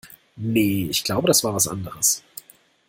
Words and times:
Nee, 0.35 0.87
ich 0.89 1.03
glaube, 1.03 1.27
das 1.27 1.43
war 1.43 1.53
was 1.53 1.67
anderes. 1.67 2.23